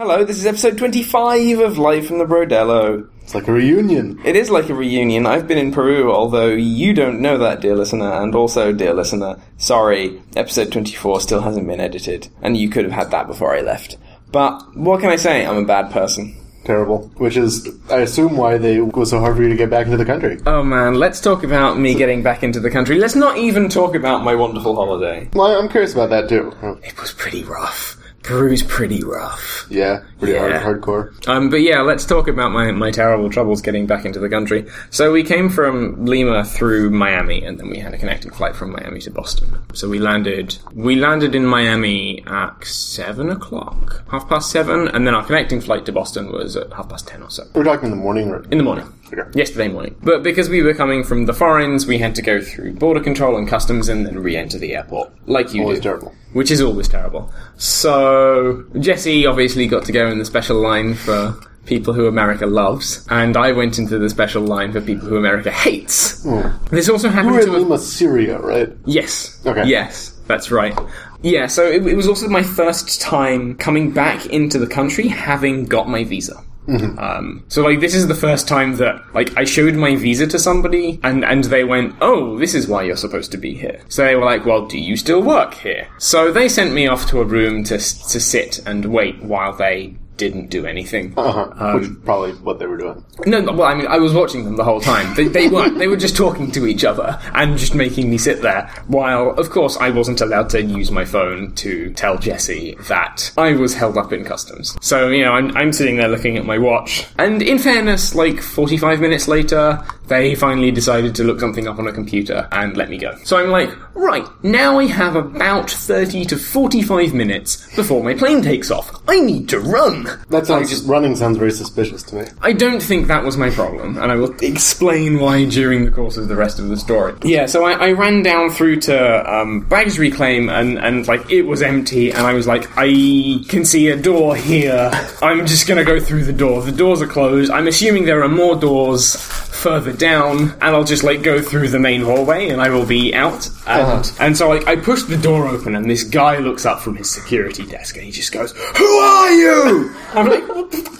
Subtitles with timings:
[0.00, 3.06] Hello, this is episode 25 of Live from the Brodello.
[3.20, 4.18] It's like a reunion.
[4.24, 5.26] It is like a reunion.
[5.26, 9.38] I've been in Peru, although you don't know that, dear listener, and also, dear listener,
[9.58, 13.60] sorry, episode 24 still hasn't been edited, and you could have had that before I
[13.60, 13.98] left.
[14.32, 15.44] But, what can I say?
[15.44, 16.34] I'm a bad person.
[16.64, 17.08] Terrible.
[17.18, 19.84] Which is, I assume, why they it was so hard for you to get back
[19.84, 20.38] into the country.
[20.46, 22.98] Oh man, let's talk about me getting back into the country.
[22.98, 25.28] Let's not even talk about my wonderful holiday.
[25.34, 26.54] Well, I'm curious about that too.
[26.82, 27.99] It was pretty rough.
[28.22, 29.66] Peru's pretty rough.
[29.70, 30.58] Yeah, pretty Yeah.
[30.60, 31.28] hard, hardcore.
[31.28, 34.66] Um, but yeah, let's talk about my, my terrible troubles getting back into the country.
[34.90, 38.72] So we came from Lima through Miami, and then we had a connecting flight from
[38.72, 39.58] Miami to Boston.
[39.72, 45.14] So we landed we landed in Miami at seven o'clock, half past seven, and then
[45.14, 47.90] our connecting flight to Boston was at half past ten or so We're talking in
[47.90, 48.44] the morning, right?
[48.50, 48.92] in the morning.
[49.12, 49.22] Okay.
[49.38, 49.96] Yesterday morning.
[50.02, 53.36] But because we were coming from the foreigns, we had to go through border control
[53.36, 55.82] and customs and then re-enter the airport, like you Always do.
[55.84, 56.14] terrible.
[56.32, 57.32] Which is always terrible.
[57.58, 61.34] So Jessi obviously got to go in the special line for
[61.66, 65.50] people who America loves, and I went into the special line for people who America
[65.50, 66.22] hates.
[66.24, 66.48] Hmm.
[66.70, 68.72] This also You happened were to in a- Lima, Syria, right?
[68.86, 69.40] Yes.
[69.46, 69.66] Okay.
[69.66, 70.76] Yes, that's right.
[71.22, 75.64] Yeah, so it, it was also my first time coming back into the country having
[75.66, 76.42] got my visa.
[76.68, 80.38] Um, so like this is the first time that like I showed my visa to
[80.38, 84.04] somebody and and they went, "Oh, this is why you're supposed to be here." So
[84.04, 87.20] they were like, "Well, do you still work here?" So they sent me off to
[87.20, 91.14] a room to to sit and wait while they didn't do anything.
[91.16, 91.72] Uh-huh.
[91.78, 93.02] Which is probably what they were doing.
[93.24, 95.14] No, no, well, I mean, I was watching them the whole time.
[95.14, 95.78] They, they weren't.
[95.78, 98.70] They were just talking to each other and just making me sit there.
[98.86, 103.54] While, of course, I wasn't allowed to use my phone to tell Jessi that I
[103.54, 104.76] was held up in customs.
[104.82, 107.06] So, you know, I'm, I'm sitting there looking at my watch.
[107.18, 111.86] And in fairness, like 45 minutes later, they finally decided to look something up on
[111.86, 113.16] a computer and let me go.
[113.24, 118.42] So I'm like, right, now I have about 30 to 45 minutes before my plane
[118.42, 118.90] takes off.
[119.08, 120.08] I need to run.
[120.28, 122.24] That sounds running sounds very suspicious to me.
[122.42, 126.16] I don't think that was my problem, and I will explain why during the course
[126.16, 127.14] of the rest of the story.
[127.22, 131.42] Yeah, so I, I ran down through to um, baggage reclaim, and, and like it
[131.42, 134.90] was empty, and I was like, I can see a door here.
[135.22, 136.62] I'm just gonna go through the door.
[136.62, 137.52] The doors are closed.
[137.52, 139.14] I'm assuming there are more doors
[139.60, 143.14] further down, and I'll just like go through the main hallway, and I will be
[143.14, 143.46] out.
[143.66, 144.24] And, uh-huh.
[144.24, 147.08] and so like I push the door open, and this guy looks up from his
[147.08, 150.42] security desk, and he just goes, "Who are you?" I'm like,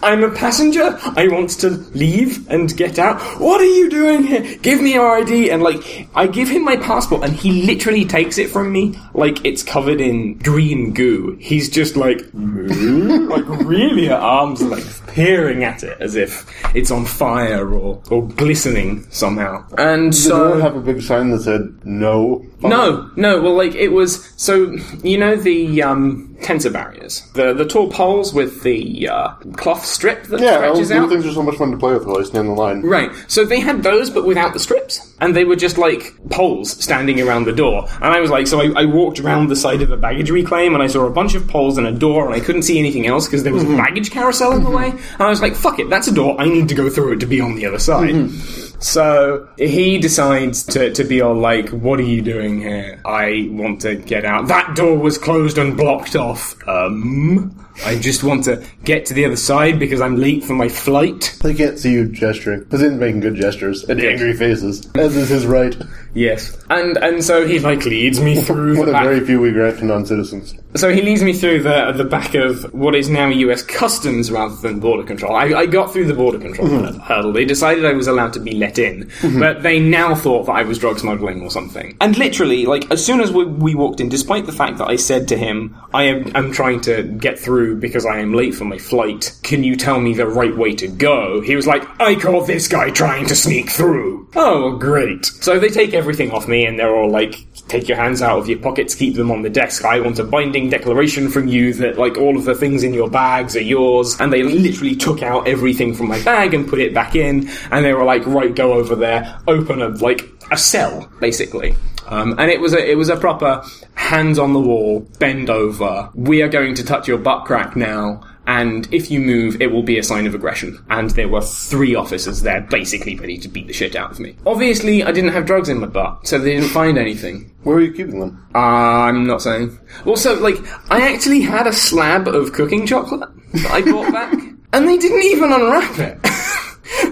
[0.03, 0.99] I'm a passenger.
[1.03, 3.21] I want to leave and get out.
[3.41, 4.57] What are you doing here?
[4.59, 5.51] Give me your ID.
[5.51, 9.45] And like, I give him my passport and he literally takes it from me like
[9.45, 11.37] it's covered in green goo.
[11.41, 17.05] He's just like, like really at arm's length, peering at it as if it's on
[17.05, 19.65] fire or, or glistening somehow.
[19.79, 20.55] And Did so.
[20.55, 22.45] you have a big sign that said no?
[22.61, 23.41] No, no.
[23.41, 24.33] Well, like it was.
[24.37, 29.85] So you know the um, tensor barriers, the the tall poles with the uh, cloth
[29.85, 31.09] strip that Yeah, stretches out.
[31.09, 32.83] things are so much fun to play with while I stand in the line.
[32.83, 33.11] Right.
[33.29, 37.21] So they had those, but without the strips, and they were just like poles standing
[37.21, 37.87] around the door.
[37.97, 40.75] And I was like, so I, I walked around the side of a baggage reclaim,
[40.75, 43.07] and I saw a bunch of poles and a door, and I couldn't see anything
[43.07, 43.77] else because there was a mm-hmm.
[43.77, 44.91] baggage carousel in the way.
[44.91, 45.13] Mm-hmm.
[45.15, 46.41] And I was like, fuck it, that's a door.
[46.41, 48.15] I need to go through it to be on the other side.
[48.15, 48.71] Mm-hmm.
[48.81, 53.01] So he decides to, to be all like, What are you doing here?
[53.05, 54.49] I want to get out.
[54.49, 56.30] That door was closed and blocked off.
[56.67, 57.51] Um,
[57.85, 61.37] I just want to get to the other side because I'm late for my flight.
[61.43, 62.61] They can't see you gesturing.
[62.61, 65.75] Because he's making good gestures and angry faces, as is his right.
[66.15, 66.57] Yes.
[66.71, 69.05] And and so he like leads me through One the of back.
[69.05, 70.55] very few we grant to non-citizens.
[70.77, 73.63] So he leads me through the the back of what is now U.S.
[73.63, 75.35] Customs rather than border control.
[75.35, 76.99] I, I got through the border control mm-hmm.
[77.01, 77.33] hurdle.
[77.33, 79.41] They decided I was allowed to be let in, mm-hmm.
[79.41, 81.97] but they now thought that I was drug smuggling or something.
[82.01, 84.97] And literally, like as soon as we, we walked in, despite the fact that I
[84.97, 88.65] said to him, "I am I'm trying to get through because I am late for
[88.65, 89.33] my flight.
[89.43, 92.69] Can you tell me the right way to go?" He was like, "I caught this
[92.69, 95.27] guy trying to sneak through." Oh, great!
[95.27, 98.49] So they take everything off me, and they're all like, take your hands out of
[98.49, 99.85] your pockets, keep them on the desk.
[99.85, 103.09] I want a binding declaration from you that, like, all of the things in your
[103.09, 104.17] bags are yours.
[104.21, 107.49] And they literally took out everything from my bag and put it back in.
[107.71, 111.75] And they were like, right, go over there, open a, like, a cell, basically.
[112.07, 113.63] Um, and it was a it was a proper
[113.95, 116.11] hands on the wall, bend over.
[116.15, 119.85] We are going to touch your butt crack now, and if you move, it will
[119.85, 120.85] be a sign of aggression.
[120.91, 124.35] And there were three officers there, basically ready to beat the shit out of me.
[124.45, 127.55] Obviously, I didn't have drugs in my butt, so they didn't find anything.
[127.63, 128.45] Where are you keeping them?
[128.55, 129.79] Uh, I'm not saying.
[130.05, 130.57] Also, like,
[130.91, 134.33] I actually had a slab of cooking chocolate that I brought back,
[134.73, 136.19] and they didn't even unwrap it.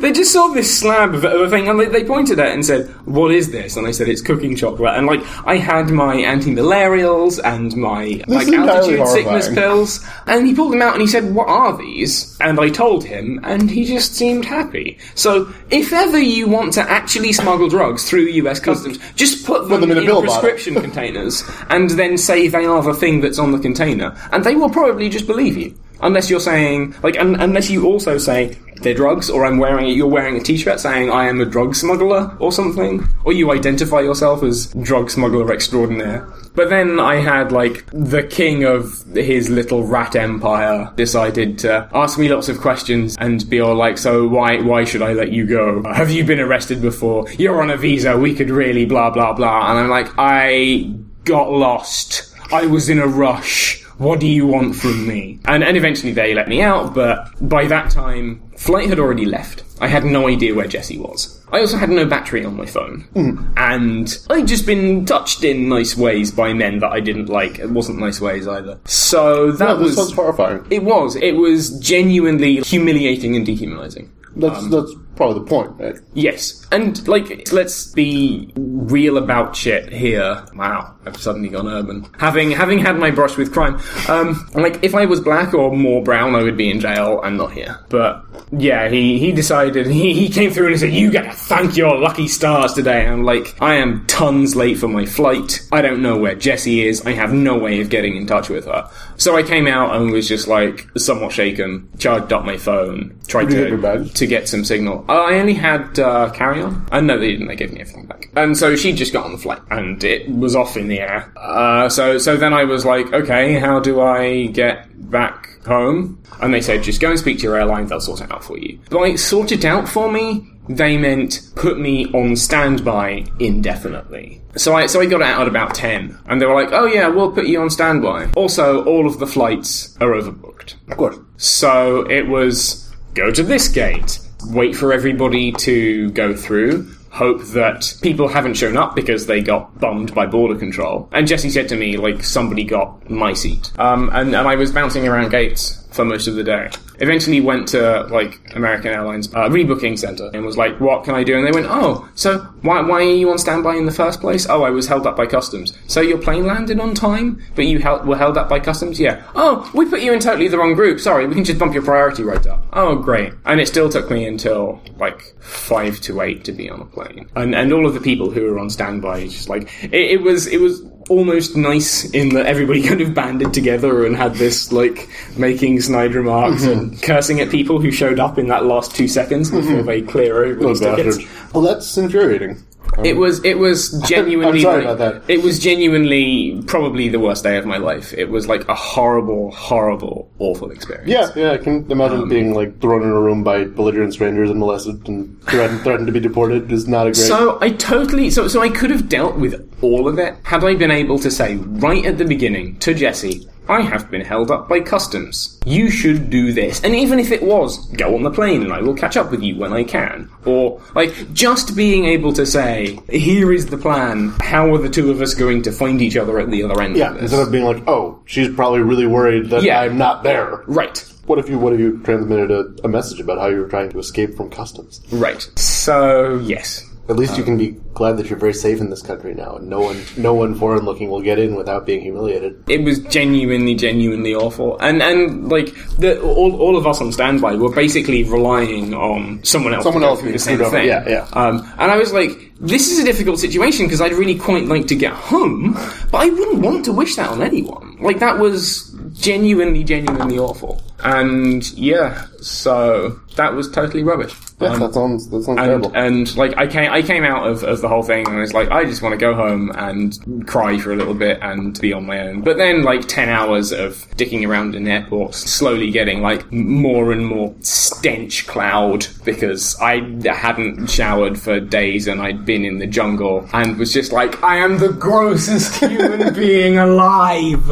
[0.00, 2.64] they just saw this slab of, a thing and they, they pointed at it and
[2.64, 6.16] said, "What is this?" And I said, "It's cooking chocolate." And like I had my
[6.16, 11.02] anti-malarials and my like is entirely altitude sickness pills, and he pulled them out and
[11.02, 14.98] he said, "What are these?" And I told him, and he just seemed happy.
[15.14, 18.60] So if ever you want to actually smuggle drugs through U.S.
[18.60, 22.82] customs, just put them, them in a pill prescription containers and then say they are
[22.82, 25.74] the thing that's on the container, and they will probably just believe you.
[26.00, 29.96] Unless you're saying, like, un- unless you also say they're drugs, or I'm wearing, it,
[29.96, 34.00] you're wearing a T-shirt saying I am a drug smuggler or something, or you identify
[34.00, 36.28] yourself as drug smuggler extraordinaire.
[36.54, 42.18] But then I had like the king of his little rat empire decided to ask
[42.18, 45.46] me lots of questions and be all like, "So why why should I let you
[45.46, 45.82] go?
[45.92, 47.28] Have you been arrested before?
[47.38, 48.16] You're on a visa.
[48.16, 50.92] We could really blah blah blah." And I'm like, "I
[51.24, 52.34] got lost.
[52.52, 55.40] I was in a rush." What do you want from me?
[55.44, 59.64] And, and eventually they let me out, but by that time, flight had already left.
[59.80, 61.44] I had no idea where Jesse was.
[61.52, 63.04] I also had no battery on my phone.
[63.14, 63.52] Mm.
[63.56, 67.58] And I'd just been touched in nice ways by men that I didn't like.
[67.58, 68.78] It wasn't nice ways either.
[68.84, 69.96] So that No, this was.
[69.96, 70.66] sounds horrifying.
[70.70, 71.16] It was.
[71.16, 74.10] It was genuinely humiliating and dehumanizing.
[74.36, 75.96] That's um, that's probably the point, right?
[76.14, 76.66] Yes.
[76.72, 80.46] And, like, let's be real about shit here.
[80.54, 82.06] Wow, I've suddenly gone urban.
[82.18, 86.02] Having having had my brush with crime, um, like, if I was black or more
[86.02, 87.78] brown, I would be in jail and not here.
[87.88, 91.76] But, yeah, he, he decided, he, he came through and he said, you gotta thank
[91.76, 93.04] your lucky stars today.
[93.04, 95.66] And I'm like, I am tons late for my flight.
[95.72, 97.04] I don't know where Jessi is.
[97.04, 98.88] I have no way of getting in touch with her.
[99.16, 103.46] So I came out and was just, like, somewhat shaken, charged up my phone, tried
[103.46, 104.14] to, get your bag?
[104.14, 105.04] to get some signal.
[105.08, 106.86] I only had uh, carry on.
[106.92, 107.48] Uh, no, they didn't.
[107.48, 108.28] They gave me everything back.
[108.36, 111.32] And so she just got on the flight, and it was off in the air.
[111.36, 116.22] Uh, so so then I was like, okay, how do I get back home?
[116.40, 117.86] And they said, just go and speak to your airline.
[117.86, 118.78] They'll sort it out for you.
[118.90, 124.40] By sort it out for me, they meant put me on standby indefinitely.
[124.56, 127.08] So I so I got out at about ten, and they were like, "Oh yeah,
[127.08, 130.74] we'll put you on standby." Also, all of the flights are overbooked.
[130.90, 131.18] Of course.
[131.36, 137.94] So it was go to this gate, wait for everybody to go through, hope that
[138.02, 141.08] people haven't shown up because they got bummed by border control.
[141.12, 143.72] And Jessi said to me, like, somebody got my seat.
[143.78, 146.70] Um, and, and I was bouncing around gates for most of the day.
[147.00, 151.22] Eventually went to, like, American Airlines uh, rebooking center and was like, what can I
[151.24, 151.36] do?
[151.36, 154.48] And they went, oh, so why, why are you on standby in the first place?
[154.48, 155.76] Oh, I was held up by customs.
[155.86, 158.98] So your plane landed on time, but you were held up by customs?
[158.98, 159.22] Yeah.
[159.34, 161.00] Oh, we put you in totally the wrong group.
[161.00, 162.64] Sorry, we can just bump your priority right up.
[162.72, 163.32] Oh, great.
[163.44, 167.30] And it still took me until, like, five to eight to be on a plane.
[167.36, 170.46] And, and all of the people who were on standby, just like, it, it was,
[170.46, 175.08] it was almost nice in that everybody kind of banded together and had this, like,
[175.36, 177.00] making snide remarks and mm-hmm.
[177.00, 179.86] cursing at people who showed up in that last two seconds before mm-hmm.
[179.86, 181.18] they clear over Those tickets.
[181.52, 182.62] Well, that's infuriating.
[183.04, 185.22] It was it was genuinely I'm sorry about that.
[185.30, 188.12] It was genuinely probably the worst day of my life.
[188.12, 191.08] It was like a horrible, horrible, awful experience.
[191.08, 194.50] Yeah, yeah, I can imagine Um, being like thrown in a room by belligerent strangers
[194.50, 197.16] and molested and threatened, threatened to be deported is not a great.
[197.16, 200.74] So I totally so so I could have dealt with all of it had I
[200.74, 204.68] been able to say right at the beginning to Jessi, I have been held up
[204.68, 205.58] by customs.
[205.66, 206.82] You should do this.
[206.82, 209.42] And even if it was, go on the plane and I will catch up with
[209.42, 210.30] you when I can.
[210.46, 214.30] Or like just being able to say, here is the plan.
[214.40, 216.96] How are the two of us going to find each other at the other end
[216.96, 217.22] yeah, of this?
[217.24, 219.80] instead of being like, oh, she's probably really worried that Yeah.
[219.80, 220.62] I'm not there.
[220.66, 220.98] Right.
[221.26, 223.90] What if you what if you transmitted a, a message about how you were trying
[223.90, 225.02] to escape from customs?
[225.12, 225.42] Right.
[225.56, 226.87] So yes.
[227.08, 229.68] At least you can be glad that you're very safe in this country now, and
[229.68, 232.62] no one no one foreign looking will get in without being humiliated.
[232.68, 237.54] It was genuinely, genuinely awful, and and like the, all, all of us on standby
[237.54, 239.84] were basically relying on someone else.
[239.84, 240.86] Someone else the same thing.
[240.86, 241.28] Yeah, yeah.
[241.32, 244.86] Um, and I was like, this is a difficult situation because I'd really quite like
[244.88, 245.72] to get home,
[246.10, 247.96] but I wouldn't want to wish that on anyone.
[248.00, 254.34] Like that was genuinely, genuinely awful, and yeah, so that was totally rubbish.
[254.60, 255.92] Yeah, Um, that sounds that sounds and, terrible.
[255.94, 258.52] and like I came, I came out of, of the whole thing and I was
[258.52, 261.92] like, I just want to go home and cry for a little bit and be
[261.92, 262.42] on my own.
[262.42, 267.24] But then like ten hours of dicking around in airports, slowly getting like more and
[267.24, 273.48] more stench cloud because I hadn't showered for days and I'd been in the jungle
[273.52, 277.62] and was just like, I am the grossest human being alive.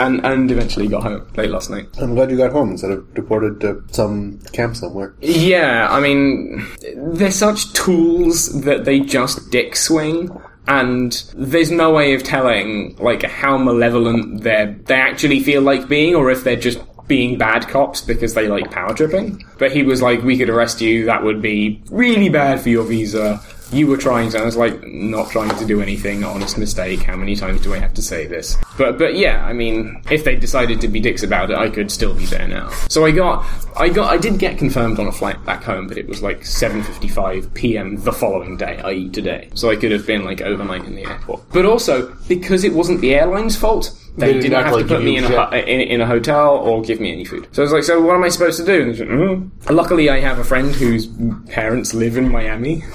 [0.00, 1.88] And and eventually got home late last night.
[2.00, 5.14] I'm glad you got home instead of deported to some camp somewhere.
[5.20, 10.30] Yeah, I mean, they're such tools that they just dick swing,
[10.68, 16.14] and there's no way of telling like how malevolent they they actually feel like being,
[16.14, 19.44] or if they're just being bad cops because they like power tripping.
[19.58, 21.04] But he was like, we could arrest you.
[21.06, 23.40] That would be really bad for your visa.
[23.72, 24.38] You were trying to.
[24.38, 26.22] I was like, not trying to do anything.
[26.24, 27.02] Honest mistake.
[27.02, 28.56] How many times do I have to say this?
[28.78, 31.90] But but yeah, I mean, if they decided to be dicks about it, I could
[31.90, 32.70] still be there now.
[32.88, 33.44] So I got,
[33.76, 36.40] I got, I did get confirmed on a flight back home, but it was like
[36.40, 37.96] 7:55 p.m.
[37.96, 39.50] the following day, i.e., today.
[39.54, 41.42] So I could have been like overnight in the airport.
[41.52, 43.90] But also because it wasn't the airline's fault.
[44.16, 46.80] They, They didn't, didn't have to put me in a, in, in a hotel or
[46.80, 47.48] give me any food.
[47.52, 48.80] So I was like, so what am I supposed to do?
[48.80, 49.50] And they said, mm.
[49.70, 51.06] Luckily, I have a friend whose
[51.50, 52.82] parents live in Miami.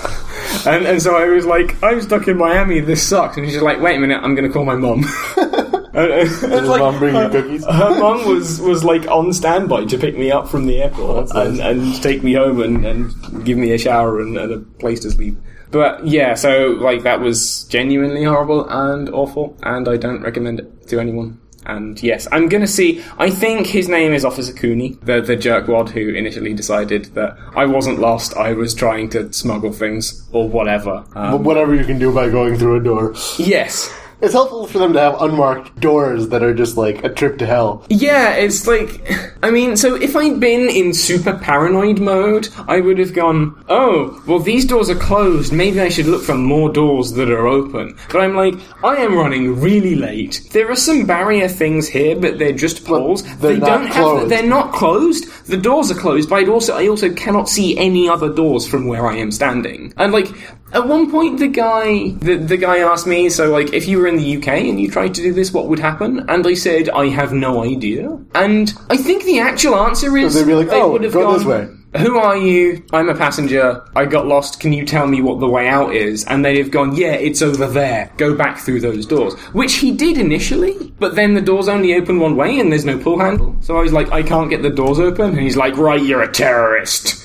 [0.66, 3.38] And, and so I was like, I'm stuck in Miami, this sucks.
[3.38, 5.04] And she's like, wait a minute, I'm going to call my mum.
[5.94, 7.66] And- and it's Did his like, mom bring you her- cookies?
[7.66, 11.16] Her mum was, was like on standby to pick me up from the airport oh,
[11.26, 11.96] that's and, nice.
[11.96, 15.12] and take me home and, and give me a shower and, and a place to
[15.12, 15.36] sleep.
[15.70, 20.88] But yeah, so like that was genuinely horrible and awful, and I don't recommend it
[20.88, 21.42] to anyone.
[21.66, 23.04] And yes, I'm gonna see.
[23.20, 27.66] I think his name is Officer Cooney, the the jerkwad who initially decided that I
[27.66, 28.36] wasn't lost.
[28.36, 31.04] I was trying to smuggle things or whatever.
[31.16, 33.14] Um, Whatever you can do by going through a door.
[33.38, 37.40] yes, It's helpful for them to have unmarked doors that are just like a trip
[37.40, 37.84] to hell.
[37.90, 39.02] Yeah, it's like,
[39.44, 44.22] I mean, so if I'd been in super paranoid mode, I would have gone, oh,
[44.28, 45.52] well, these doors are closed.
[45.52, 47.98] Maybe I should look for more doors that are open.
[48.12, 50.48] But I'm like, I am running really late.
[50.52, 53.24] There are some barrier things here, but they're just poles.
[53.38, 54.30] they're they don't have.
[54.30, 55.48] They're not closed.
[55.48, 58.86] The doors are closed, but I'd also, I also cannot see any other doors from
[58.86, 59.94] where I am standing.
[59.98, 60.28] And like,
[60.74, 64.08] at one point, the guy, the, the guy asked me, so like, if you were
[64.08, 66.30] in the UK and you tried to do this, what would happen?
[66.30, 68.18] And I said, I have no idea.
[68.36, 71.24] And I think the actual answer is they'd be like, they "Oh, would have go
[71.24, 72.86] gone, this way." Who are you?
[72.94, 73.84] I'm a passenger.
[73.98, 74.62] I got lost.
[74.62, 76.24] Can you tell me what the way out is?
[76.24, 78.10] And they'd have gone, yeah, it's over there.
[78.16, 79.34] Go back through those doors.
[79.52, 82.98] Which he did initially, but then the doors only open one way and there's no
[82.98, 83.58] pull handle.
[83.60, 85.32] So I was like, I can't get the doors open.
[85.32, 87.21] And he's like, right, you're a terrorist.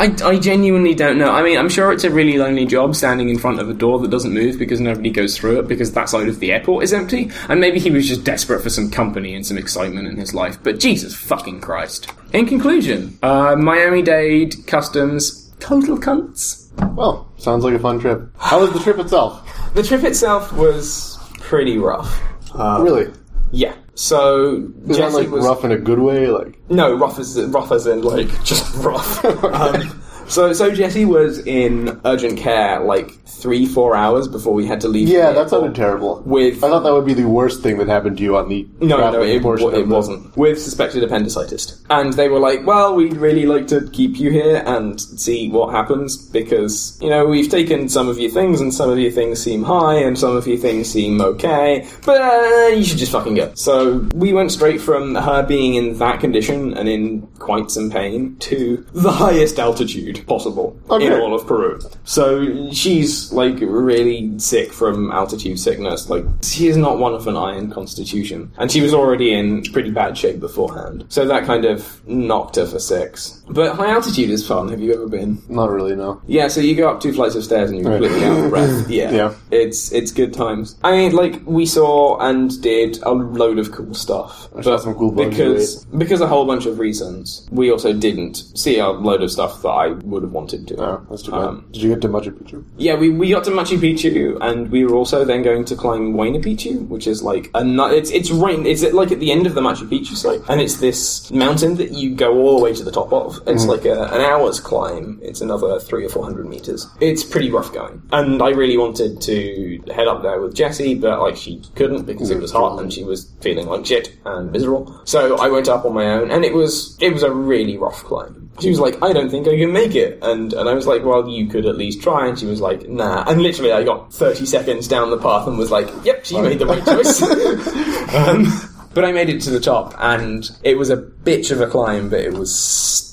[0.00, 1.30] I, I genuinely don't know.
[1.32, 3.98] I mean, I'm sure it's a really lonely job standing in front of a door
[3.98, 6.92] that doesn't move because nobody goes through it because that side of the airport is
[6.92, 7.30] empty.
[7.48, 10.62] And maybe he was just desperate for some company and some excitement in his life.
[10.62, 12.12] But Jesus fucking Christ.
[12.32, 16.66] In conclusion, uh, Miami Dade Customs, total cunts.
[16.94, 18.30] Well, sounds like a fun trip.
[18.38, 19.74] How was the trip itself?
[19.74, 22.22] The trip itself was pretty rough.
[22.54, 23.12] really?
[23.50, 23.74] Yeah.
[23.98, 26.28] So Is that like rough in a good way?
[26.28, 29.24] Like No, rough as rough as in like just rough.
[29.44, 34.80] um, so so Jessi was in urgent care like three four hours before we had
[34.82, 35.08] to leave.
[35.08, 36.22] Yeah, that sounded terrible.
[36.24, 38.66] With I thought that would be the worst thing that happened to you on the
[38.80, 40.36] no, no, it, portion it wasn't.
[40.36, 44.62] With suspected appendicitis, and they were like, "Well, we'd really like to keep you here
[44.66, 48.90] and see what happens because you know we've taken some of your things, and some
[48.90, 52.84] of your things seem high, and some of your things seem okay, but uh, you
[52.84, 56.88] should just fucking go." So we went straight from her being in that condition and
[56.88, 61.80] in quite some pain to the highest altitude possible oh, in all of Peru.
[62.04, 66.08] So she's like really sick from altitude sickness.
[66.08, 69.90] Like she is not one of an iron constitution, and she was already in pretty
[69.90, 71.04] bad shape beforehand.
[71.08, 73.42] So that kind of knocked her for six.
[73.48, 74.68] But high altitude is fun.
[74.68, 75.42] Have you ever been?
[75.48, 76.20] Not really, no.
[76.26, 78.02] Yeah, so you go up two flights of stairs and you're Right.
[78.02, 78.90] completely out of breath.
[78.98, 79.10] Yeah.
[79.10, 79.34] Yeah.
[79.50, 80.76] It's it's good times.
[80.82, 84.48] I mean, like we saw and did a load of cool stuff.
[84.56, 87.46] I saw some cool because because a whole bunch of reasons.
[87.50, 90.76] We also didn't see a load of stuff that I would have wanted to.
[90.82, 91.40] Oh, that's too bad.
[91.40, 92.64] Um, Did you get to Machu Picchu?
[92.76, 96.14] yeah, we, we got to Machu Picchu, and we were also then going to climb
[96.14, 97.62] Huayna Picchu, which is like a
[97.94, 100.60] it's it's right it's at, like at the end of the Machu Picchu site, and
[100.60, 103.40] it's this mountain that you go all the way to the top of.
[103.46, 105.18] It's like a, an hour's climb.
[105.22, 106.86] It's another three or four hundred meters.
[107.00, 111.20] It's pretty rough going, and I really wanted to head up there with Jessi, but
[111.20, 115.00] like she couldn't because it was hot and she was feeling like shit and miserable.
[115.04, 118.04] So I went up on my own, and it was it was a really rough
[118.04, 118.47] climb.
[118.60, 120.18] She was like, I don't think I can make it.
[120.22, 122.26] And and I was like, well, you could at least try.
[122.26, 123.24] And she was like, nah.
[123.28, 126.58] And literally, I got 30 seconds down the path and was like, yep, she made
[126.58, 127.22] the right choice.
[128.14, 128.46] um,
[128.94, 132.08] but I made it to the top, and it was a bitch of a climb,
[132.08, 132.52] but it was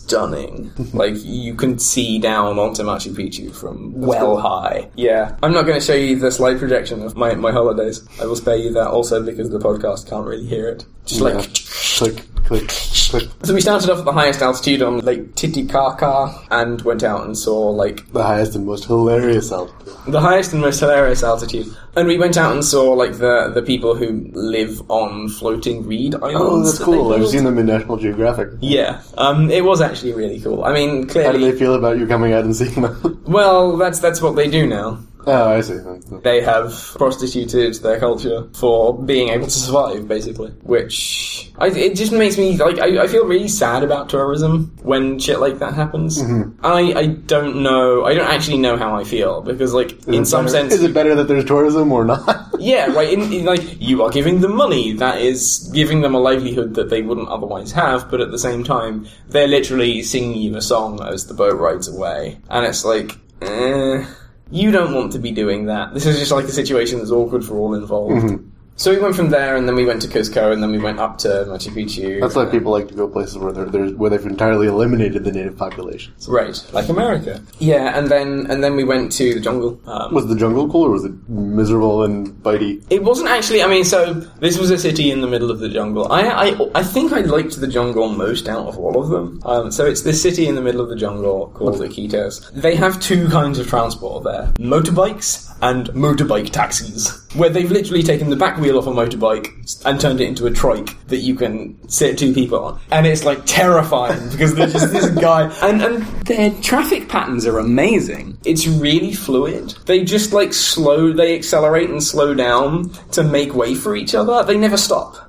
[0.05, 0.71] stunning.
[0.93, 4.89] like, you can see down onto Machu Picchu from well high.
[4.95, 5.37] Yeah.
[5.43, 8.07] I'm not going to show you the slide projection of my, my holidays.
[8.19, 10.85] I will spare you that also because the podcast can't really hear it.
[11.05, 11.53] Just like.
[11.97, 12.67] Click, click,
[13.09, 17.38] So we started off at the highest altitude on Lake Titicaca and went out and
[17.38, 19.93] saw like The highest and most hilarious altitude.
[20.07, 21.67] the highest and most hilarious altitude.
[21.95, 26.15] And we went out and saw like the the people who live on floating reed
[26.15, 26.35] islands.
[26.41, 27.13] Oh, that's that cool.
[27.13, 28.50] I've seen them in National Geographic.
[28.59, 30.63] Yeah, um, it was actually really cool.
[30.65, 33.24] I mean, clearly, How do they feel about you coming out and seeing them?
[33.27, 35.00] well, that's that's what they do now.
[35.27, 35.77] Oh, I see.
[36.24, 40.51] They have prostituted their culture for being able to survive, basically.
[40.63, 45.17] Which I, it just makes me like I, I feel really sad about tourism when
[45.20, 46.22] shit like that happens.
[46.63, 48.05] I I don't know.
[48.05, 50.74] I don't actually know how I feel because like in Is it some better- sense,
[50.74, 52.50] is it better that there's tourism or not?
[52.60, 53.12] yeah, right.
[53.12, 56.89] In, in, like you are giving them money, that is giving them a livelihood that
[56.89, 58.12] they wouldn't otherwise have.
[58.12, 61.88] But at the same time, they're literally singing you a song as the boat rides
[61.88, 64.05] away, and it's like, eh,
[64.51, 65.93] you don't want to be doing that.
[65.93, 68.25] This is just like a situation that's awkward for all involved.
[68.25, 68.49] Mm-hmm.
[68.77, 71.00] So we went from there, and then we went to Cusco, and then we went
[71.00, 72.20] up to Machu Picchu.
[72.20, 75.32] That's why people like to go places where they're, they're where they've entirely eliminated the
[75.32, 76.27] native populations.
[76.27, 77.41] right, like America.
[77.60, 79.79] Yeah, and then and then we went to the jungle.
[79.88, 82.84] Um, Was the jungle cool or was it miserable and bitey?
[82.89, 83.63] It wasn't actually.
[83.63, 86.12] I mean, so this was a city in the middle of the jungle.
[86.12, 89.41] I I, I think I liked the jungle most out of all of them.
[89.46, 92.51] Um, so it's this city in the middle of the jungle called Iquitos.
[92.51, 98.29] They have two kinds of transport there: motorbikes and motorbike taxis, where they've literally taken
[98.29, 99.47] the back wheel off a motorbike
[99.85, 103.24] and turned it into a trike that you can sit two people on, and it's
[103.24, 108.38] like terrifying because there's just this guy, and and their traffic patterns are amazing.
[108.45, 109.75] It's really fluid.
[109.85, 114.43] They just like slow, they accelerate and slow down to make way for each other.
[114.43, 115.25] They never stop.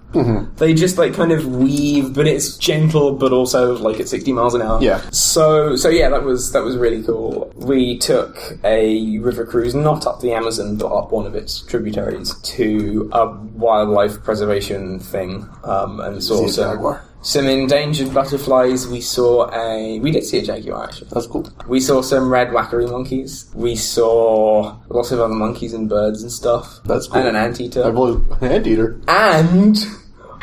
[0.57, 4.55] They just like kind of weave, but it's gentle, but also like at sixty miles
[4.55, 4.83] an hour.
[4.83, 5.01] Yeah.
[5.11, 7.53] So so yeah, that was that was really cool.
[7.57, 12.35] We took a river cruise, not up the Amazon, but up one of its tributaries
[12.41, 17.03] to a wildlife preservation thing, um, and saw a some jaguar.
[17.27, 18.87] Some endangered butterflies.
[18.87, 21.09] We saw a we did see a jaguar actually.
[21.11, 21.51] That's cool.
[21.67, 23.51] We saw some red uakari monkeys.
[23.53, 26.79] We saw lots of other monkeys and birds and stuff.
[26.85, 27.17] That's cool.
[27.19, 27.83] And an anteater.
[27.83, 29.01] I've always anteater.
[29.09, 29.77] And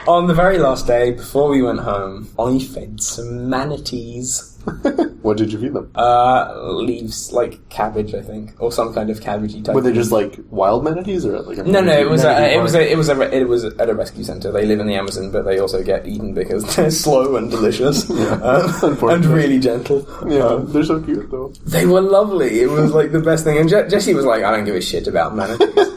[0.08, 4.53] on the very last day, before we went home, I fed some manatees.
[5.22, 5.92] what did you feed them?
[5.96, 9.76] Uh, leaves like cabbage, I think, or some kind of cabbagey type.
[9.76, 12.62] Were they just like wild manatees or like a no, no, it was a, it
[12.62, 14.52] was a, it was a, it was at a rescue center.
[14.52, 18.10] They live in the Amazon, but they also get eaten because they're slow and delicious,
[18.42, 20.06] um, and really gentle.
[20.28, 21.54] yeah, Um, they're so cute though.
[21.66, 22.62] They were lovely.
[22.62, 23.58] It was like the best thing.
[23.58, 25.88] And Je- Jessi was like, I don't give a shit about manatees.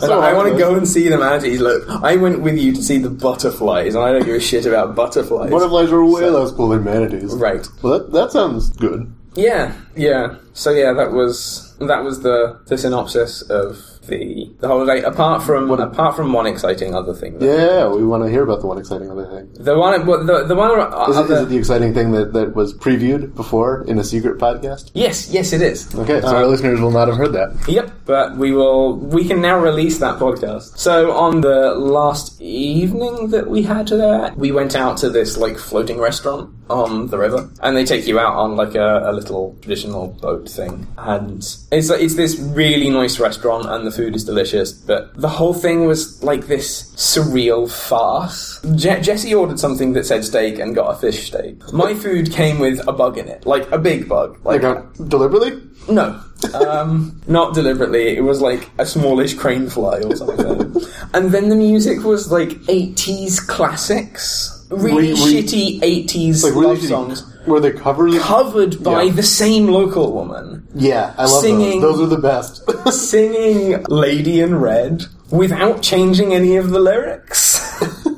[0.00, 1.60] So I want to go and see the manatees.
[1.60, 4.66] Look, I went with you to see the butterflies, and I don't give a shit
[4.66, 5.50] about butterflies.
[5.50, 7.34] Butterflies are way less cool than manatees.
[7.34, 7.66] Right.
[7.82, 9.12] Well, that, that sounds good.
[9.34, 10.36] Yeah, yeah.
[10.54, 13.78] So yeah, that was that was the the synopsis of
[14.10, 15.00] the the holiday.
[15.02, 17.38] Apart from apart from one exciting other thing.
[17.38, 17.46] though.
[17.46, 19.64] Yeah, we want to hear about the one exciting other thing.
[19.64, 19.92] The one,
[20.26, 20.70] the the one.
[20.70, 24.04] Is it, is other- it the exciting thing that, that was previewed before in a
[24.04, 24.90] secret podcast?
[24.94, 25.78] yes, yes, it is.
[25.94, 27.50] Okay, so Uh, our listeners will not have heard that.
[27.68, 28.96] Yep, but we will.
[29.16, 30.76] We can now release that podcast.
[30.76, 35.56] So on the last evening that we had there, we went out to this like
[35.58, 39.56] floating restaurant on the river, and they take you out on like a, a little
[39.60, 41.38] traditional boat thing, and
[41.72, 44.72] it's it's this really nice restaurant, and the food is delicious.
[44.72, 48.60] But the whole thing was like this surreal farce.
[48.76, 51.72] Je- Jessi ordered something that said steak and got a fish steak.
[51.72, 54.60] My food came with a bug in it, like a big bug, like
[55.08, 55.60] deliberately?
[55.88, 56.20] no.
[56.54, 58.16] Um, not deliberately.
[58.16, 60.74] It was like a smallish crane fly or something.
[61.12, 64.59] and then the music was like 80s classics.
[64.70, 67.24] Really Re- re- shitty 80s Like love really shitty- songs.
[67.46, 68.18] Were they covers?
[68.20, 69.12] Covered by Yeah.
[69.12, 70.62] the same local woman.
[70.74, 71.98] yeah, I love Singing- those.
[71.98, 72.62] Those are the best.
[72.92, 77.60] Singing Lady in Red without changing any of the lyrics.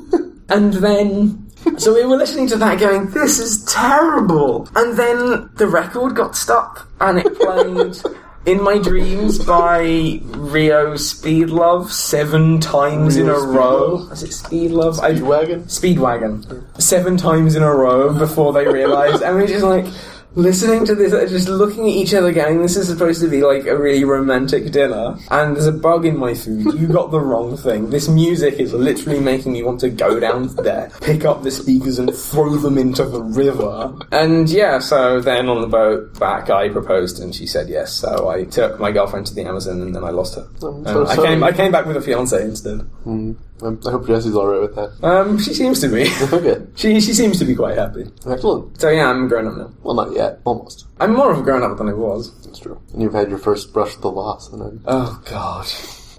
[0.49, 1.39] and then.
[1.77, 4.67] So we were listening to that going, this is terrible.
[4.75, 7.97] And then the record got stopped and it played
[8.45, 14.09] In My Dreams by REO Speed Love seven times in a Rio row.
[14.11, 14.99] Is it Speed Love?
[14.99, 19.85] I- Speedwagon seven times in a row before they realised, and we're just like
[20.35, 23.41] listening to this, uh, just looking at each other, going, "This is supposed to be
[23.41, 26.73] like a really romantic dinner, and there's a bug in my food.
[26.79, 27.89] You got the wrong thing.
[27.89, 31.99] This music is literally making me want to go down there, pick up the speakers,
[31.99, 36.69] and throw them into the river." And yeah, so then on the boat back, I
[36.69, 37.93] proposed, and she said yes.
[37.93, 40.47] So I took my girlfriend to the Amazon, and then I lost her.
[40.63, 42.81] I'm so I came, I came back with a fiance instead.
[43.05, 44.91] Mm, I hope Jessi's alright with that.
[45.07, 46.03] Um, she seems to be.
[46.33, 48.05] Okay, She she seems to be quite happy.
[48.29, 48.79] excellent.
[48.81, 49.71] So yeah, I'm grown up now.
[49.83, 50.39] Well, not yet.
[50.43, 50.85] Almost.
[50.99, 52.33] I'm more of a grown up than I was.
[52.43, 52.81] That's true.
[52.91, 55.67] And you've had your first brush with the loss, and I'm Oh god.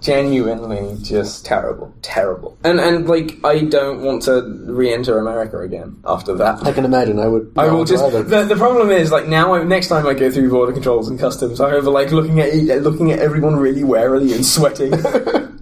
[0.01, 1.93] Genuinely just terrible.
[2.03, 2.59] Terrible.
[2.63, 6.63] And and like I don't want to re enter America again after that.
[6.65, 7.53] I can imagine I would.
[7.57, 8.05] I not will just.
[8.05, 8.23] either.
[8.23, 11.19] The, the problem is, like now, I, next time I go through border controls and
[11.19, 14.91] customs, I'm over like looking at looking at everyone really warily and sweating,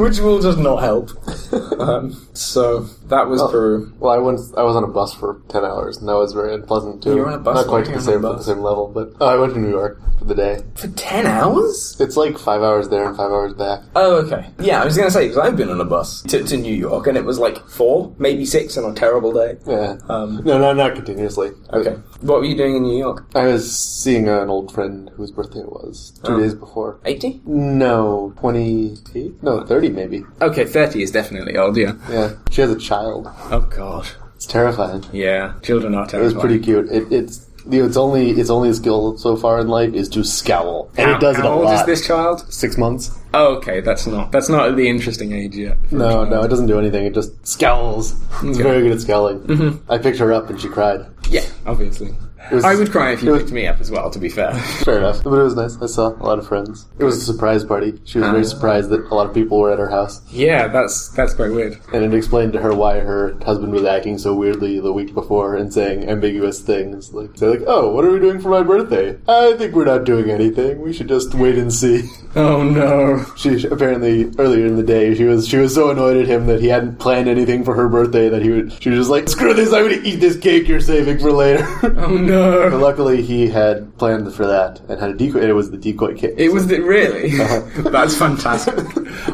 [0.00, 1.10] which will just not help.
[1.78, 3.92] um, so that was Peru.
[3.98, 4.40] Well, I went.
[4.56, 7.10] I was on a bus for ten hours, and that was very unpleasant too.
[7.14, 7.54] You were on a bus?
[7.56, 10.00] Not quite to the same, the same level, but oh, I went to New York
[10.18, 10.60] for the day.
[10.74, 11.96] For 10 hours?
[11.98, 13.80] It's like five hours there and five hours back.
[13.96, 14.50] Oh, okay.
[14.60, 16.74] Yeah, I was going to say, because I've been on a bus to, to New
[16.74, 19.56] York, and it was like four, maybe six on a terrible day.
[19.66, 19.96] Yeah.
[20.10, 21.52] Um, no, no, not continuously.
[21.72, 21.92] Okay.
[22.20, 23.24] What were you doing in New York?
[23.34, 26.38] I was seeing an old friend whose birthday it was two Oh.
[26.40, 27.00] days before.
[27.06, 27.40] 80?
[27.46, 29.42] No, twenty-eight?
[29.42, 30.24] No, thirty maybe.
[30.42, 31.94] Okay, 30 is definitely old, yeah.
[32.08, 33.28] Yeah, she has a child.
[33.50, 34.06] Oh, God.
[34.36, 35.04] It's terrifying.
[35.12, 36.34] Yeah, children are It terrible.
[36.34, 36.90] was pretty cute.
[36.90, 40.24] It, it's you know, its only its only skill so far in life is to
[40.24, 41.64] scowl, and How, it does it a lot.
[41.66, 42.50] how old is this child?
[42.52, 43.10] Six months.
[43.34, 45.76] Oh, okay, that's not that's not the interesting age yet.
[45.92, 47.04] No, no, it doesn't do anything.
[47.04, 48.12] It just scowls.
[48.42, 48.62] It's Okay.
[48.62, 49.40] very good at scowling.
[49.40, 49.92] Mm-hmm.
[49.92, 51.04] I picked her up and she cried.
[51.28, 52.14] Yeah, obviously.
[52.54, 54.10] Was- I would cry if you was- picked me up as well.
[54.10, 54.52] To be fair.
[54.84, 55.76] Fair enough, but it was nice.
[55.80, 56.86] I saw a lot of friends.
[56.98, 57.94] It was a surprise party.
[58.04, 58.32] She was Ah.
[58.32, 61.50] very surprised that a lot of people were at her house, yeah, that's that's quite
[61.52, 61.78] weird.
[61.92, 65.54] and it explained to her why her husband was acting so weirdly the week before
[65.56, 69.16] and saying ambiguous things, like say like, "Oh, what are we doing for my birthday?
[69.28, 70.80] I think we're not doing anything.
[70.80, 72.02] We should just wait and see."
[72.36, 73.24] Oh no.
[73.36, 76.60] She apparently earlier in the day she was she was so annoyed at him that
[76.60, 79.52] he hadn't planned anything for her birthday that he would she was just like screw
[79.52, 81.64] this I'm gonna eat this cake you're saving for later.
[81.82, 82.78] Oh but no.
[82.78, 85.40] luckily he had planned for that and had a decoy.
[85.40, 86.34] It was the decoy cake.
[86.36, 87.32] It was the, really.
[87.40, 87.90] Uh-huh.
[87.90, 88.74] That's fantastic.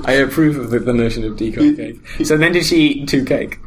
[0.06, 2.06] I approve of the, the notion of decoy cake.
[2.24, 3.58] So then, did she eat two cake?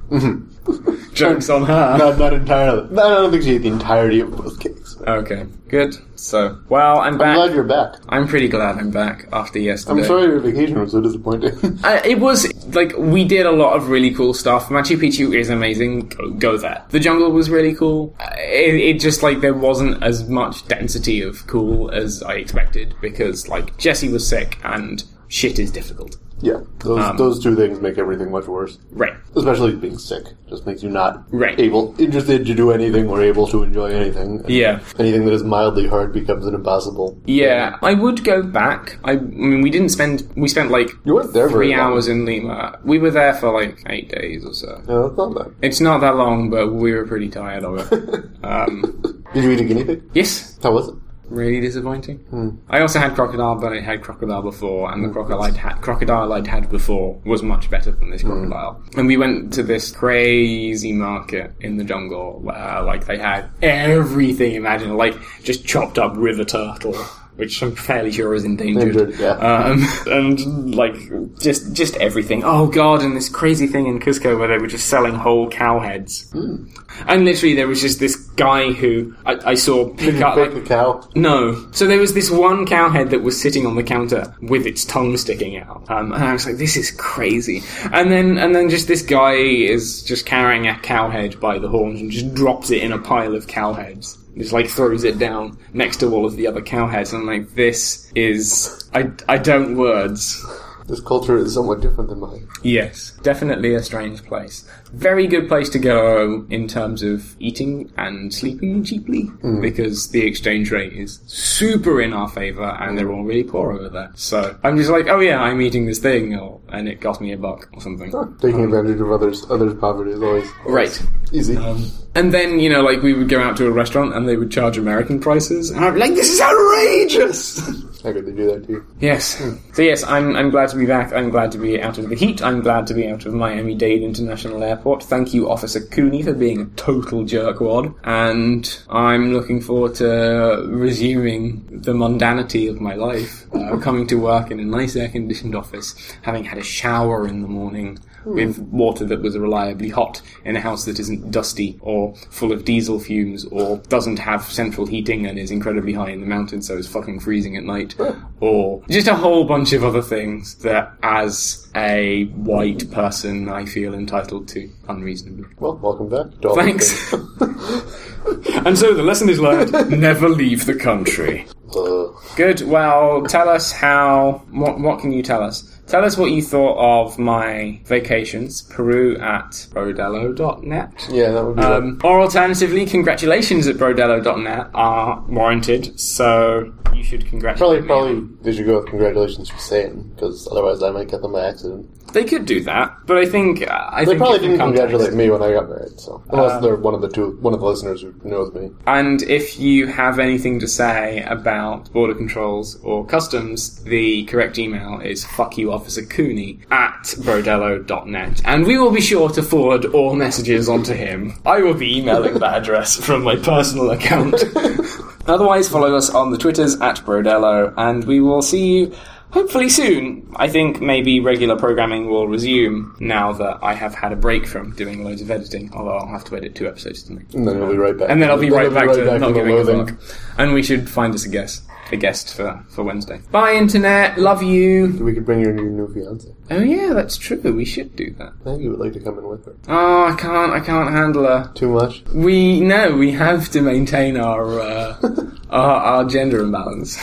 [1.13, 1.97] Jokes on her.
[1.97, 2.83] not not entirely.
[2.97, 4.78] I don't think she ate the entirety of both cakes.
[5.07, 5.95] Okay, good.
[6.15, 7.29] So, well, I'm back.
[7.29, 7.95] I'm glad you're back.
[8.09, 10.01] I'm pretty glad I'm back after yesterday.
[10.01, 11.79] I'm sorry your vacation was so disappointing.
[11.83, 14.67] Uh, it was like we did a lot of really cool stuff.
[14.69, 16.09] Machu Picchu is amazing.
[16.09, 16.83] Go, go there.
[16.89, 18.15] The jungle was really cool.
[18.19, 22.95] Uh, It, it just like there wasn't as much density of cool as I expected
[23.01, 26.17] because like Jessi was sick and shit is difficult.
[26.41, 28.77] Yeah, those Um, those two things make everything much worse.
[28.91, 29.13] Right.
[29.35, 31.59] Especially being sick just makes you not Right.
[31.59, 34.43] able interested to do anything or able to enjoy anything.
[34.47, 34.79] Yeah.
[34.97, 37.17] Anything that is mildly hard becomes an impossible.
[37.25, 38.97] Yeah, I would go back.
[39.03, 40.27] I, I mean, we didn't spend.
[40.35, 41.91] We spent like You weren't there very three long.
[41.93, 42.79] hours in Lima.
[42.83, 44.81] We were there for like eight days or so.
[44.87, 45.53] No, that's not bad.
[45.61, 48.25] It's not that long, but we were pretty tired of it.
[48.43, 50.03] um, Did you eat a guinea pig?
[50.13, 50.95] yes, How was it?
[51.29, 52.17] Really disappointing.
[52.29, 52.49] Hmm.
[52.69, 55.13] I also had crocodile, but I had crocodile before, and the hmm.
[55.13, 58.29] crocodile I'd had, crocodile I'd had before was much better than this hmm.
[58.29, 58.83] crocodile.
[58.97, 64.55] And we went to this crazy market in the jungle where, like, they had everything
[64.55, 66.95] imaginable, like just chopped up river turtle.
[67.39, 68.95] Which I'm fairly sure is endangered.
[68.95, 69.31] Endangered, yeah.
[69.31, 70.95] Um, and like
[71.39, 72.43] just just everything.
[72.43, 73.01] Oh god!
[73.01, 76.29] And this crazy thing in Cusco where they were just selling whole cow heads.
[76.33, 80.63] And literally, there was just this guy who I, I saw pick up bake like
[80.65, 81.09] a cow?
[81.15, 81.71] no.
[81.71, 84.83] So there was this one cow head that was sitting on the counter with its
[84.83, 88.69] tongue sticking out, um, and I was like, "This is crazy." And then, and then,
[88.69, 92.69] just this guy is just carrying a cow head by the horns and just drops
[92.69, 94.17] it in a pile of cow heads.
[94.39, 97.13] Just like throws it down next to all of the other cow heads.
[97.13, 100.43] And I'm like, "This is I I don't words."
[100.89, 102.47] This culture is somewhat different than mine.
[102.63, 104.67] Yes, definitely a strange place.
[104.91, 109.61] Very good place to go in terms of eating and sleeping cheaply mm.
[109.61, 113.87] because the exchange rate is super in our favor and they're all really poor over
[113.87, 114.11] there.
[114.15, 117.33] So I'm just like, oh yeah, I'm eating this thing, or, and it cost me
[117.33, 118.13] a buck or something.
[118.15, 121.01] Ah, taking um, advantage of others others' poverty is always Right.
[121.31, 121.55] easy.
[121.55, 124.37] Um, and then, you know, like we would go out to a restaurant and they
[124.37, 127.85] would charge American prices, and I'd be like, this is outrageous!
[128.03, 128.85] How could they do that to you?
[128.99, 129.37] Yes.
[129.73, 131.11] So yes, I'm I'm glad to be back.
[131.13, 132.41] I'm glad to be out of the heat.
[132.41, 135.03] I'm glad to be out of Miami Dade International Airport.
[135.03, 137.93] Thank you, Officer Cooney, for being a total jerkwad.
[138.03, 143.45] And I'm looking forward to resuming the mundanity of my life.
[143.53, 147.47] Uh, coming to work in a nice air-conditioned office, having had a shower in the
[147.47, 152.51] morning with water that was reliably hot in a house that isn't dusty or full
[152.51, 156.67] of diesel fumes or doesn't have central heating and is incredibly high in the mountains
[156.67, 157.95] so it's fucking freezing at night
[158.39, 163.93] or just a whole bunch of other things that as a white person I feel
[163.93, 165.45] entitled to unreasonably.
[165.59, 166.27] Well, welcome back.
[166.55, 167.13] Thanks.
[168.65, 171.47] and so the lesson is learned, never leave the country.
[171.75, 172.61] Uh, Good.
[172.61, 174.43] Well, tell us how.
[174.51, 175.78] What, what can you tell us?
[175.89, 181.07] Tell us what you thought of my vacations, Peru at brodello.net.
[181.11, 187.25] yeah, that would be Um, or alternatively, congratulations at brodello.net are warranted, so you should
[187.25, 188.21] congratulate Probably, me.
[188.21, 191.47] probably they should go with congratulations for saying because otherwise I might get them by
[191.47, 191.87] accident.
[192.11, 195.29] They could do that, but I think uh, I They think probably didn't congratulate me
[195.29, 197.67] when I got married, so unless Um, they're one of the two, one of the
[197.67, 198.71] listeners who knows me.
[198.87, 204.99] And if you have anything to say about border controls or customs, the correct email
[204.99, 208.41] is fuckyouofficer Officer Cooney at brodello.net.
[208.43, 211.33] And we will be sure to forward all messages onto him.
[211.45, 214.35] I will be emailing that address from my personal account.
[215.27, 218.95] Otherwise, follow us on the Twitters at Brodello, and we will see you
[219.31, 220.29] hopefully soon.
[220.35, 224.75] I think maybe regular programming will resume now that I have had a break from
[224.75, 227.33] doing loads of editing, although I'll have to edit two episodes tonight.
[227.33, 228.09] And then we'll be right back.
[228.09, 229.97] And then I'll be right back to not the giving a fuck.
[230.37, 231.63] And we should find us a guest.
[231.91, 233.19] A guest for, for Wednesday.
[233.31, 234.19] Bye, Internet.
[234.19, 234.87] Love you.
[235.01, 236.27] We could bring your new, new fiance.
[236.51, 237.41] Oh, yeah, that's true.
[237.41, 238.33] We should do that.
[238.43, 239.55] Think you would like to come in with her.
[239.67, 240.51] Oh, I can't.
[240.51, 241.51] I can't handle her.
[241.55, 242.03] Too much?
[242.13, 244.97] We no, we have to maintain our uh,
[245.49, 246.97] our, our gender imbalance.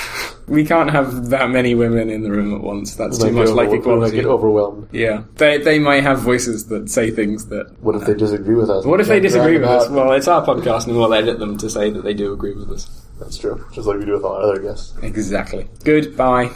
[0.47, 2.95] We can't have that many women in the room at once.
[2.95, 4.17] That's too much like over- might equality.
[4.19, 4.89] get overwhelmed.
[4.93, 7.75] Yeah, they they might have voices that say things that.
[7.81, 8.85] What if they disagree with us?
[8.85, 9.89] What if they disagree with us?
[9.89, 12.71] Well, it's our podcast, and we'll edit them to say that they do agree with
[12.71, 13.03] us.
[13.19, 13.65] That's true.
[13.73, 14.95] Just like we do with all our other guests.
[15.03, 15.69] Exactly.
[15.85, 16.51] Goodbye.